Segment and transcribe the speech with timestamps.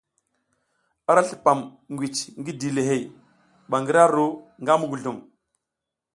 [1.11, 1.59] Ara slupam
[1.91, 3.03] ngwici ngi dilihey
[3.69, 4.27] ba ngi ru
[4.61, 5.17] nga muguzlum.